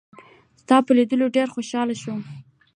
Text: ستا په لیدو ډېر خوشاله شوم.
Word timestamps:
ستا 0.61 0.75
په 0.85 0.91
لیدو 0.97 1.27
ډېر 1.35 1.47
خوشاله 1.53 1.95
شوم. 2.01 2.21